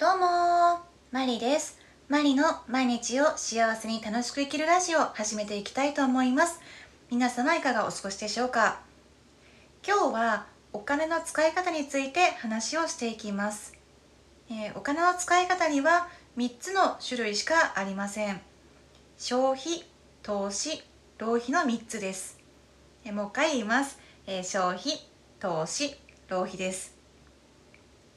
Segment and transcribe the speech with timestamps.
[0.00, 0.78] どうも
[1.12, 1.78] マリです。
[2.08, 6.58] マリの毎日を幸せに楽しく生きるラジオを始めていきたいと思います。
[7.10, 8.80] 皆様いかがお過ごしでしょうか？
[9.86, 13.74] 今日はお金の使い方について話をしていきます、
[14.48, 16.08] えー、お金の使い方には
[16.38, 18.40] 3つの種類しかありません。
[19.18, 19.84] 消費、
[20.22, 20.82] 投資、
[21.18, 22.38] 浪費の3つです、
[23.04, 24.94] えー、もう一回言います、えー、消費、
[25.38, 25.94] 投資、
[26.30, 26.99] 浪費です。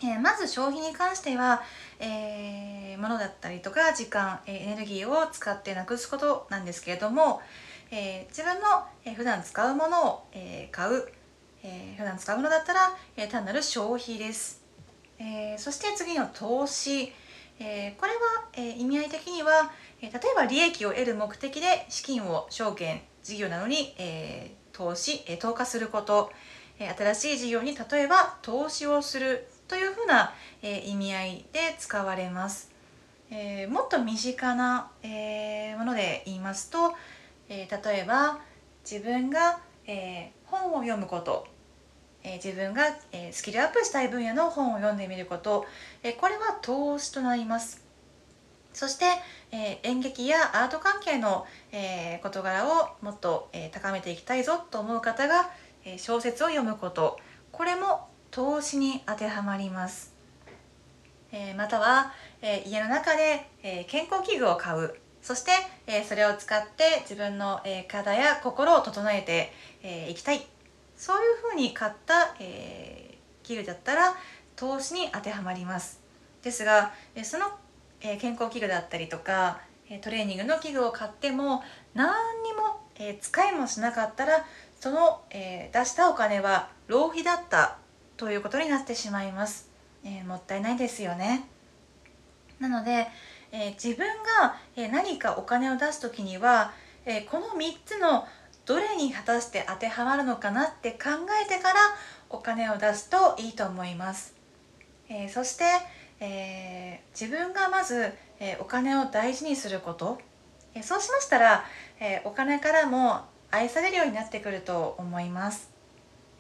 [0.02, 1.62] えー、まず消費に関しては、
[2.00, 7.42] えー、物だったりとか時間、えー、エネルギーを使ってなくすことなんですけれども、
[7.96, 8.66] え自分の、
[9.06, 11.08] え普段使うものを、え買う、
[11.62, 14.64] え普段使うものだったら、え単なる消費です、
[15.20, 17.14] えそして次の投資、
[17.60, 18.20] えこれは、
[18.54, 26.32] え意味合い的には、え例えば利益を得る目的で資金を証券事業などに、え投資、え投下すること、
[26.80, 29.48] 新しい事業に例えば投資をする。
[29.68, 32.72] というふうな、えー、意味合いで使われます。
[33.32, 36.94] えー、もっと身近な、えー、もので言いますと、
[37.50, 38.40] え例えば
[38.90, 41.46] 自分が、え本を読むこと、
[42.24, 45.66] え自分が、えスキルアップしたい分野の本を読んでみること、
[46.04, 47.84] えこれは投資となります。
[48.74, 49.06] そして、
[49.52, 55.52] え演劇やアート関係の、え事柄をもっと、え高めていきたいぞと思う方が、
[55.86, 57.20] え小説を読むこと
[57.52, 60.12] これも投資に当てはまります、
[61.32, 64.96] えー、または、えー、家の中で、えー、健康器具を買う。
[65.22, 65.52] そして、
[65.88, 70.46] えそれを使って自分の、え体や心を整えてい、えきたい。
[70.98, 74.16] そういうふうに買った、え器具だったら
[74.58, 76.02] 投資に当てはまります。
[76.42, 77.46] ですが、えその、
[78.02, 79.62] え健康器具だったりとか
[80.02, 82.12] トレーニングの器具を買っても何
[82.44, 84.44] にも、え使いもしなかったら
[84.82, 87.83] その、え出したお金は浪費だった。
[88.18, 89.70] ということになってしまいます、
[90.04, 91.48] えー、もったいないですよね。
[92.60, 93.08] なので、
[93.52, 94.08] えー、自分
[94.40, 96.72] が、え何かお金を出す時には、
[97.06, 98.26] えこの3つの
[98.66, 101.10] どれに果たして当てはまるのかなって考
[101.44, 101.80] えてから
[102.30, 104.34] お金を出すといいと思います、
[105.10, 105.66] えそして、
[106.20, 110.20] え自分がまず、えお金を大事にすること、
[110.74, 111.66] えそうしましたら、
[112.00, 115.73] えお金からも愛されるようになってくると思います。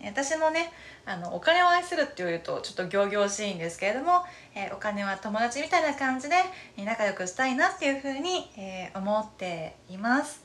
[0.06, 0.72] 私もね
[1.06, 4.24] あのお金を愛するっていうとちょっと仰々しいんですけれども、
[4.56, 6.36] えー、お金は友達みたいな感じで
[6.78, 10.44] 仲良くしたいなっていうふうに、えー、思っています。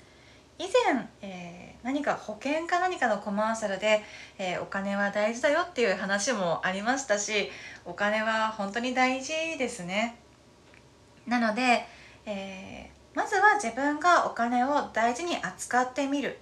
[0.58, 4.02] 以前、えー、何か保険か何かのコマーシャルで、
[4.38, 7.48] えお金は大事だよっていう話もありましたし
[7.84, 10.16] お金は本当に大事ですね。
[11.28, 11.86] なので、
[12.26, 16.38] えまずは自分がお金を大事に扱ってみる。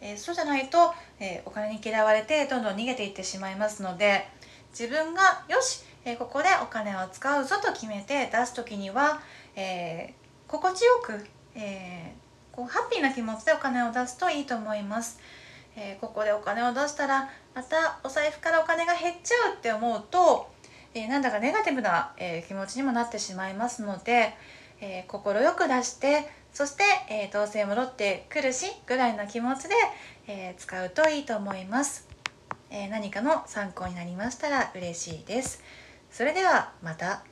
[0.00, 4.28] えー、そうじゃないと、えー、お金に嫌われてどんどん逃げていってしまいますので
[4.70, 9.20] 自分がよし、えー、ここでお金を使うぞと決めて出す時には、
[9.56, 10.14] え
[10.46, 12.12] 心地よく、え
[12.52, 15.18] こうハッピーな気持ちでお金を出すといいと思います。
[15.74, 20.48] えここでお金を出したらまたお財布からお金が減っちゃうって思うと、
[20.94, 24.34] えなんだかネガティブな、え気持ちにもなってしまいますので、
[24.80, 25.22] え快
[25.54, 29.74] く出してそして、えー、どうせ戻ってくるしぐらいの気持ちで、
[30.26, 32.08] えー、使うといいと思います、
[32.70, 35.62] え、何かの参考になりましたら嬉しいです
[36.10, 37.22] それではまた。